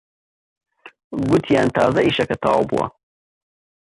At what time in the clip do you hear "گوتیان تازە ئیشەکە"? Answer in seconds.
1.29-2.35